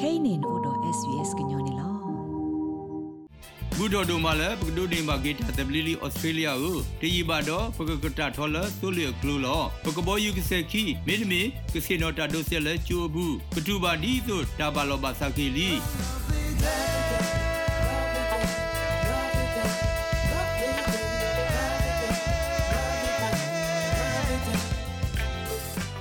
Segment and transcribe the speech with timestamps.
[0.00, 1.88] kainin odo svs gnyone lo
[3.80, 11.20] ဘူဒိုဒိုမာလဲပကဒိုဒီမာဂီတာတဘလီလီဩစတြေးလျကိုတီယီဘာတော့ပကကတာထော်လဆိုလီကလူလောပကဘောယူကစခီမင်း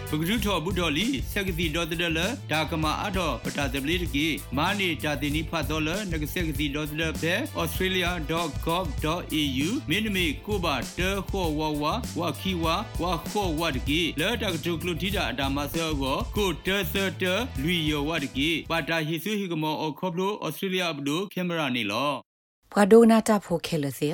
[0.10, 2.20] ဘူးကတူဘာဒီဆိုတာဘာလောဘာစကီလီပကရုထောဘုဒ္ဓလီဆက်ကတိဒေါ်တဒလ
[2.52, 11.84] ဒါကမာအထောပတာတပလီတကီမာနေတာတင်နိဖတ်တော်လနကဆက်ကတိဒေါ်တဒဘဲ australia.gov.au မင်းမေကိုပါတခောဝဝ
[12.20, 12.66] ဝခီဝ
[13.02, 17.24] ဝခောဝတကီလဲတကတုကလူတီတာအတာမဆောကိုကိုတသတ
[17.62, 22.10] လူယောဝတကီပါတာဟီဆူဟီကမောခောပလို australia ဘဒိုကင်မရာနီလော
[22.72, 24.10] ဘွာဒိုနာတာဖိုခဲလစီ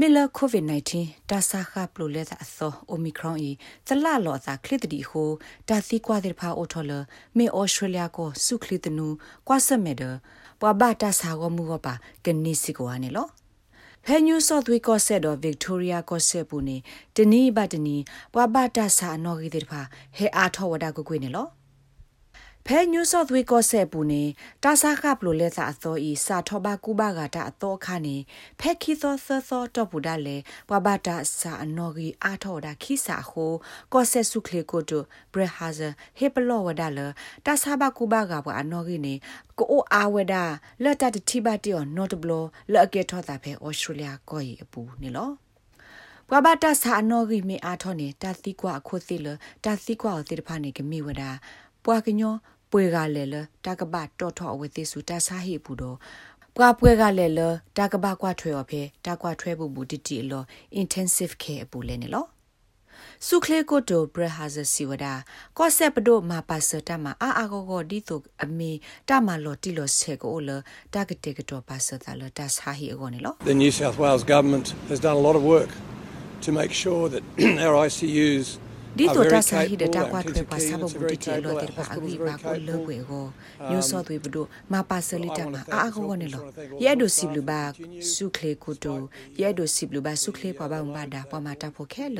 [0.00, 0.64] မီလာကိုဗစ်
[0.96, 3.50] -19 တာဆာခပလိုလက်အသောအိုမီခရွန်ဤ
[3.86, 5.30] သလလောသာခလစ်တီဟို
[5.68, 6.92] တာစီကွာတဲ့ဖာအိုထော်လ
[7.36, 9.06] မေဩစတြေးလျကိုစုခလစ်တနူ
[9.48, 10.02] ကွာဆမေဒ
[10.60, 13.26] ပွာဘတာဆာဂမူပါကနိစီကွာနေလော
[14.04, 16.76] ဖဲညူဆော့သွေးကော့ဆက်တော့ဗစ်တိုးရီယာကော့ဆက်ပူနေ
[17.16, 17.96] တနီးဘတနီ
[18.34, 19.80] ပွာဘတာဆာနော်ဂီတဲ့ဖာ
[20.16, 21.46] ဟဲအားထောဝဒါကိုကွေးနေလော
[22.70, 24.22] ဖဲညူဆော့သွေးကောဆဲပူနေ
[24.64, 28.16] တာဆာခပလိုလက်စာအသောဤစာထောဘာကူဘာဂတာအသောခါနေ
[28.60, 30.36] ဖဲခီသောသသောတော့ပူဒါလေ
[30.68, 33.52] ပဝဘတာစာအနော်ဂီအာထောဒါခိစာဟို
[33.92, 35.02] ကောဆဲဆုခလေကိုတို
[35.32, 37.00] ဘရဟာဇာဟေပလောဝဒါလ
[37.46, 39.14] တာဆာဘာကူဘာဂဘအနော်ဂီနေ
[39.58, 40.44] ကိုအာဝဒါ
[40.82, 42.32] လက်တတိဘတီော်နော့တဘလ
[42.72, 45.30] လက်အကေထောတာဖဲဩစတြေးလျကိုရီအပူနေလော
[46.28, 49.26] ပဝဘတာစာအနော်ဂီမေအာထောနေတာသီကွာအခုသီလ
[49.64, 51.30] တာသီကွာအတိတဖာနေကမိဝဒါ
[51.84, 52.34] ပွာကညော
[52.70, 55.96] ပွေကလည်းလတကပတော်ထော့အဝသိစုတဆာဟိဘူးတော့
[56.56, 57.40] ပွားပွဲကလည်းလ
[57.78, 60.42] တကပကွာထွဲော်ဖေတကွာထွဲဘူးဘူးတီတီလော
[60.82, 62.26] intensive care ပူလဲနေလော
[63.26, 65.14] စုခလေကိုတိုဘရဟာဇစီဝဒာ
[65.58, 68.72] ကောဆက်ပဒိုမာပါစတာမာအာအာဂောဒီတုအမီ
[69.08, 70.50] တာမာလောတီလောဆေကိုလ
[70.94, 75.70] တာဂတေကတော့ပါစတာလတာစာဟီအကောနေလော The New South Wales government has done a lot of work
[76.44, 77.22] to make sure that
[77.64, 78.46] our ICUs
[78.96, 83.26] ဒီတိုတာဆာဟိဒတာကွာထွေပါဆာဘဘူတီတီလောတဲ့ပါအဂိပါကိုလောကွေကို
[83.70, 86.44] ညိုစောသွေဘဒုမပါဆလီတမအာအကောနေလော
[86.84, 87.60] ရဲဒိုစီဘလူဘာ
[88.12, 89.00] စုခလေကိုတို
[89.40, 92.18] ရဲဒိုစီဘလူဘာစုခလေပွားပါမဒါပွားမတာဖို့ခဲလ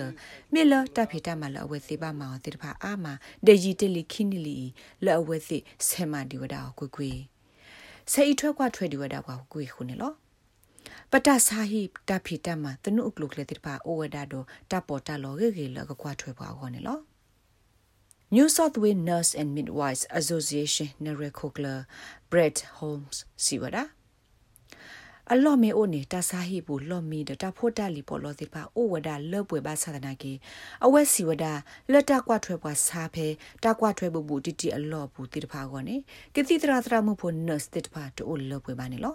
[0.52, 3.06] မေလတဖေတမလအဝဲစီပါမောတိတဖာအာမ
[3.46, 4.58] ဒေဂျီတလီခိနီလီ
[5.04, 5.58] လောအဝဲစီ
[5.88, 7.10] ဆေမဒီဝဒါကိုကွေ
[8.12, 10.12] စေအထွက်ကွာထွေဒီဝဒါကွာကွေခုနေလော
[11.10, 16.98] ပတဆာဟိတဖိတမတနုကလုကလေတိပါအိုဝဒါဒိုတပေါ်တလောရေရေလကကွာထွေပွားခေါ်နေလော
[18.34, 21.66] New South Wales Nurse and Midwives Association နရခိုကလ
[22.30, 23.84] Brett Holmes စီဝဒါ
[25.32, 30.32] အလော့မေအိုနေတာဆာဟိဘူးလော့မီဒတာဖိုတာလီပေါ်လောတိပါအိုဝဒါလော့ပွေပါသဒနာကေ
[30.84, 31.52] အဝဲစီဝဒါ
[31.92, 33.26] လက်တကွာထွဲပွားစားဖဲ
[33.64, 35.96] တကွာထွဲဘူးဘူးတီတီအလော့ဘူးတိတဖာကောနေ
[36.34, 39.14] ကတိတရာတရာမှုဖို့ nurse တိတဖာတိုလော့ပွေပါနေလော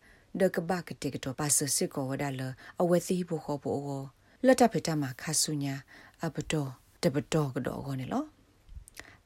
[0.39, 2.41] ဒကဘကတေကတော့ပါဆစစ်ကောဝဒါလ
[2.81, 4.03] အဝဲစီဖို့ခေါ်ဖို့အော
[4.45, 5.75] လက်တဖေတမှာခါဆုညာ
[6.25, 6.69] အဘတော်
[7.03, 8.23] တဘတော်ကတော့ခေါ်နေလော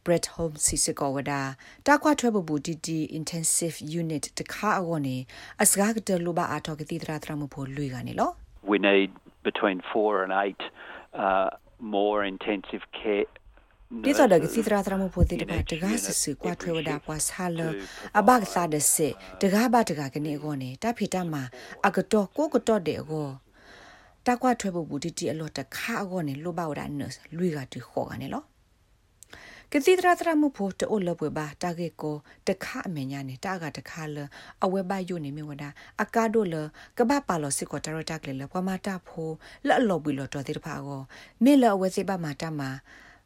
[0.03, 1.41] Brett Holmes စီစကောဝဒါ
[1.87, 5.17] တာကွာထွဲပပူတီတီ intensive unit တခါအောနေ
[5.63, 8.31] အစကားကတလူပါအထောကတိတရာတရာမဖို့လွေကနေလော
[8.71, 9.11] We need
[9.49, 10.61] between 4 and 8
[11.25, 11.49] uh
[11.97, 13.27] more intensive care
[13.85, 17.59] ဒီတော့ဒကစီတရာတရမဖို့တိတပါတကားဆဆကွာထွေဝဒါပွားဆာလ
[18.19, 19.07] အဘကသာဒစေ
[19.41, 21.35] တကားဘတကာကနေကောနေတာဖီတမ
[21.87, 23.29] အကတော့ကိုကတော့တဲ့ကော
[24.27, 28.43] တကွာထွေဖို့ဘူးတီတီအလောတခါကောနေလိုပါဝဒါနစလွေကတူခေါ်ကနေလော
[29.71, 32.15] ကတိတရာတရမှုဖို့တိုးလပွေပါတာဂေကို
[32.47, 34.17] တခအမညာနေတာကတခလ
[34.63, 35.63] အဝဲပါယုန်နေမြဝဒ
[36.03, 36.55] အကာဒိုလ
[36.97, 39.29] ကဘာပါလောစစ်ကိုတရတာကလေလပမာတာဖို
[39.67, 41.01] လော်လော်ဘီလော်တော်တိတဖာကို
[41.43, 42.71] မေလအဝဲစစ်ပါမာတာမှာ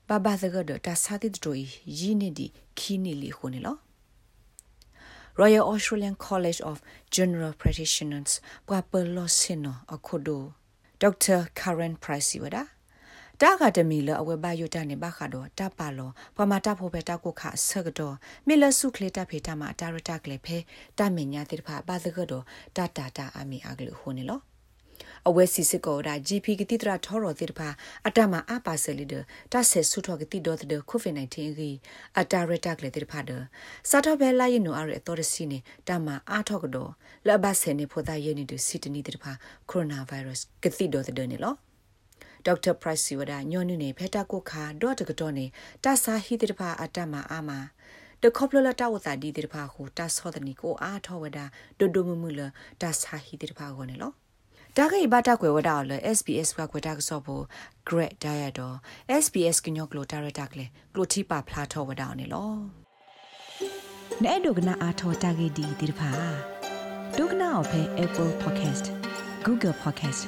[0.10, 1.56] ဘာဘာသကဒတာစာတိတို
[1.98, 2.48] ယီနေဒီ
[2.80, 3.78] ခီနီလီခုန်လော
[5.40, 6.78] Royal Australian College of
[7.16, 8.32] General Practitioners
[8.68, 10.44] ပွာပလောစင်နအခုဒို
[11.04, 11.40] Dr.
[11.60, 12.58] Karen Price ဝဒ
[13.42, 18.16] တာကတမီလအဝဘယုတနေဘခါတော့တပါလောပမာတာဖို့ပဲတာကိုခဆကတော့
[18.48, 20.58] မေလဆုခလေတာဖေတာမှာတာရတာကလေဖဲ
[20.98, 22.44] တာမညာတိဖာဘာသကတော့
[22.76, 24.40] တာတာတာအမီအကလူခုန်လော
[25.28, 27.70] အဝဲစီစစ်ကောဒါ GP ကတိတရာထောတော်တိတဖာ
[28.08, 29.14] အတမအပါဆယ်လီဒ
[29.52, 31.78] တဆက်ဆုထောကတိတော်တဲ့ကိုဗစ် -19 ကြီး
[32.20, 33.32] အတာရတက်လေတိတဖာဒ
[33.90, 36.92] စာတော့ဘဲလာရင်နိုအရအတော်ရစီနေတမအားထောကတော့
[37.28, 39.32] လဘဆယ်နေဖို့သားရနေတူစီတနီတိတဖာ
[39.70, 41.56] ကိုရိုနာဗိုင်းရပ်စ်ကတိတော်တဲ့နေလော
[42.46, 45.46] ဒေါက်တာပရိုက်စီဝဒညွန်နေဖက်တာကိုခါဒေါ်တကတော့နေ
[45.84, 47.60] တာစာဟီတိတဖာအတမအာမာ
[48.24, 51.40] တခေါပလလတာဝတာဒီတိတဖာကိုတာဆောဒနီကိုအားထောဝဒ
[51.80, 52.42] ဒိုဒိုမမူလ
[52.82, 54.12] တာစာဟီတိတဖာကိုနေလော
[54.78, 57.44] တာဂိဘတာကွယ်ဝဒါလ SBS ကကွယ်တာကစောဖို့
[57.90, 58.60] Great Diet
[59.24, 62.52] SBS ကညောကလိုတာရတာကလေကလိုတီပါဖလာထောဝဒါနေလော
[64.24, 66.10] နဲ့ဒုကနာအာထောတာဂိဒီဒီတဖာ
[67.18, 68.86] ဒုကနာအဖဲ Apple Podcast
[69.46, 70.22] Google Podcast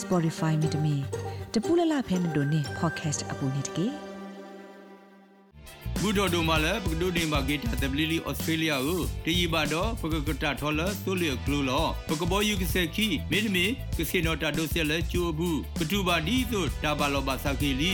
[0.00, 0.96] Spotify မြေတမီ
[1.54, 3.86] တပူလလဖဲမတို့နေ podcast အပူနေတကေ
[6.06, 13.64] ဘူးတော်တို့မှလည်းပကဒုနေမှာဂေတာတဘလီလီဩစတြေးလျကိုတရီပါတော့ပကကတာထော်လဆိုလီကလူလောပကဘောယူကစခီမေဒမီ
[13.96, 17.92] ကစီနိုတာဒိုဆက်လဲကျိုးဘူးကတူပါဒီဆိုတာဘာလောပါစကီလီ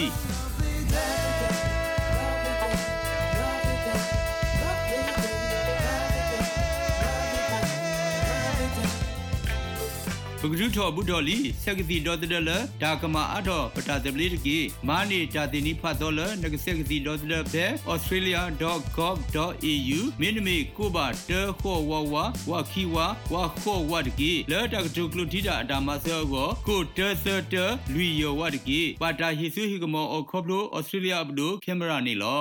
[10.42, 12.50] ပဂရုထောဘုဒော်လီဆက်ကတိဒေါ်တဒလ
[12.82, 14.58] ဒါကမာအထောပတာတပလီတကီ
[14.88, 22.14] မာနေတာတင်နီဖတ်တော်လနကဆက်ကတိဒေါ်တဒဖဲ australia.gov.au မင်းမေကိုပါတဲခောဝဝ
[22.50, 22.96] ဝခီဝ
[23.32, 27.54] ဝခောဝတကီလဲတကတုကလူတီတာအတာမဆောကိုကိုတဲသတ
[27.94, 32.40] လူယောဝတကီပါတာဟီဆူဟီကမောအခေါပလို australia ဘဒိုကင်မရာနီလော